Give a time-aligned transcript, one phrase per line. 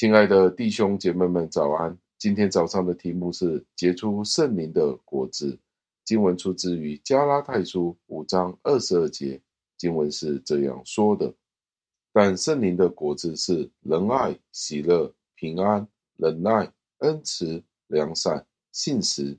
[0.00, 1.98] 亲爱的弟兄姐妹们，早安！
[2.18, 5.58] 今天早上的题目是结出圣灵的果子。
[6.04, 9.42] 经文出自于加拉太书五章二十二节，
[9.76, 11.34] 经文是这样说的：
[12.12, 15.84] 但圣灵的果子是仁爱、喜乐、平安、
[16.16, 19.36] 忍耐、恩慈、良善、信实。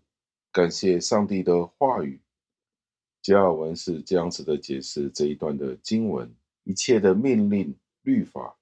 [0.51, 2.19] 感谢上帝的话语。
[3.21, 6.29] 加尔文是这样子的解释这一段的经文：
[6.65, 8.58] 一切的命令、律法。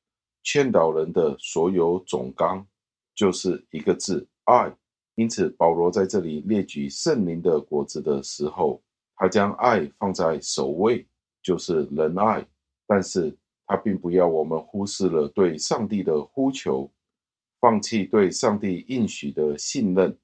[0.50, 2.66] 劝导人的所有总纲，
[3.14, 4.74] 就是一个字爱。
[5.16, 8.82] 因此，保罗在这里列举圣灵的果子的时候，
[9.18, 11.06] 他将爱放在首位，
[11.44, 12.48] 就是仁爱。
[12.88, 16.90] 但是他并不要我们忽视了对上帝的呼求，
[17.60, 20.18] 放弃对上帝应许的信任，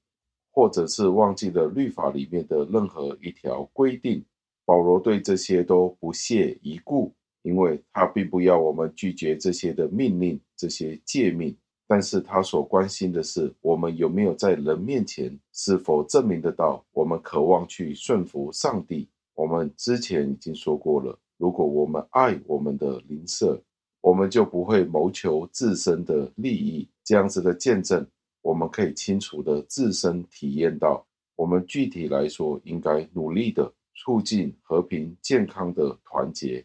[0.50, 4.24] 或者是忘记了律法里面的任何一条规定。
[4.64, 7.14] 保罗对这些都不屑一顾。
[7.44, 11.54] 因为他并不要我们拒绝这些的命令、这些诫命，
[11.86, 19.06] 但是他所关心的是，我们有没有在人面前是否证明得到我们渴望去顺服上帝。
[19.34, 23.62] 我们之前已经说过了，如果我们爱我们的邻舍，
[24.00, 26.88] 我们就不会谋求自身的利益。
[27.04, 28.06] 这样子的见证，
[28.40, 31.06] 我们可以清楚的自身体验到，
[31.36, 36.64] 我们具体来说应该努力的促进和平、健康的团结。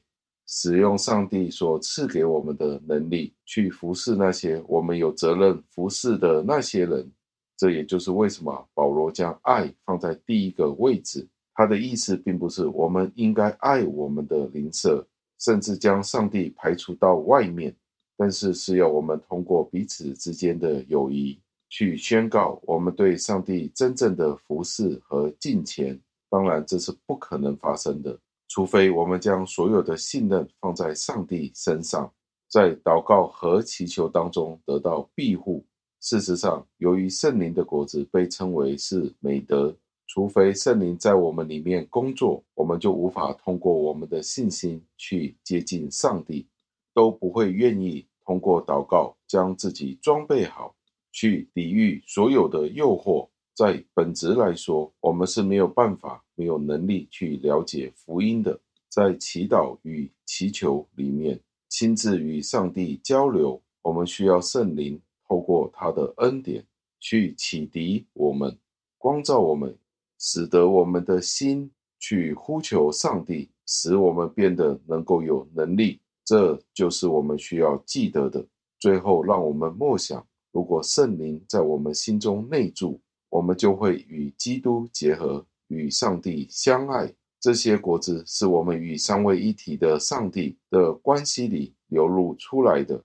[0.52, 7.08] 使用上帝所赐给我们的能力，去服侍那些我们有责任服侍的那些人。
[7.56, 11.28] 这也就是为什么保罗将爱放在第一个位置。
[11.54, 15.06] 他的意思并不是我们应该爱我们的邻舍，
[15.40, 17.76] 甚至将上帝排除到外面，
[18.18, 26.00] 但是是要我们通过彼此之间的友谊，去宣告我们对上帝真正的服侍和敬虔。
[26.28, 28.18] 当然，这是不可能发生的。
[28.50, 32.12] 除非我们将所有的信任放在上帝身上，
[32.50, 35.64] 在祷告和祈求当中得到庇护。
[36.02, 39.76] 事实上，由于圣灵的果子被称为是美德，
[40.08, 46.48] 除非圣灵在我们里面工作，我们就无法通过我们的信心去接近上帝，
[46.94, 50.74] 都不会愿意通过祷告将自己装备好，
[51.12, 53.30] 去抵御所有的诱惑。
[53.60, 58.58] 在本质来说，我们是没有办法、没有能力去了解福音的。
[58.88, 61.38] 在祈祷与祈求里面，
[61.68, 64.98] 亲自与上帝交流，我们需要圣灵
[65.28, 66.66] 透过他的恩典
[67.02, 68.58] 去启迪我们、
[68.98, 69.78] 光照我们，
[70.20, 76.00] 使得我们的心去呼求上帝，使我们变得能够有能力。
[76.24, 78.42] 这就是我们需要记得的。
[78.80, 82.98] 最后，让我们默想：如果圣灵在我们心中内住，
[83.30, 87.14] 我们就会与基督结合，与上帝相爱。
[87.40, 93.02] 这些果子是我们与三位一体的上帝的关系里流露出来的。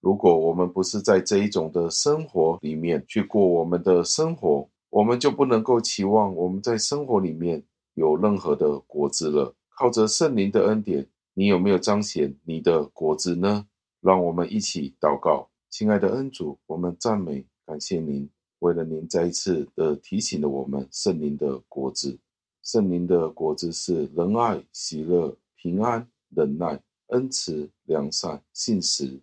[0.00, 7.62] 如果我们不是在这一种的生活里面去过我们的生活，我们就不能够期望我们在生活里面
[7.94, 9.54] 有任何的果子了。
[9.70, 13.66] 靠着圣灵的恩典，你有没有彰显你的果子呢？
[14.00, 18.28] 让我们一起祷告，亲爱的恩主，我们赞美感谢您。
[18.60, 22.18] 为了您再一次的提醒了我们圣灵的果子，
[22.62, 29.20] 圣灵的果子是仁爱、喜乐、平安、忍耐、恩慈、良善、信实，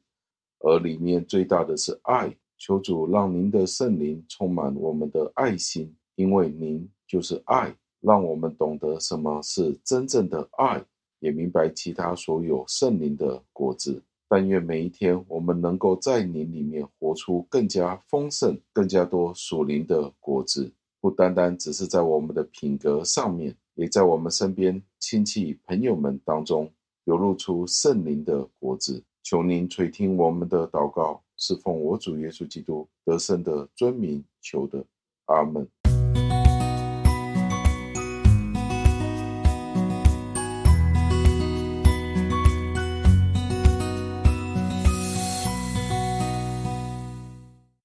[0.59, 2.35] 而里面最大的是爱。
[2.57, 10.83] 求主让您的圣灵充满我们的爱心，因为您就是爱，让我们懂得什么是真正的爱，
[11.19, 14.01] 也明白其他所有圣灵的果子。
[14.27, 26.71] 但愿每一天，我们能够在您里面活出更加丰盛、更加多属灵的果子，不单单只是在我们的品格上面，也在我们身边亲戚朋友们当中
[27.03, 29.03] 流露出圣灵的果子。
[29.21, 34.85] 求您垂听我们的祷告，是奉我主耶稣基督得胜的尊名求的，
[35.25, 35.67] 阿门。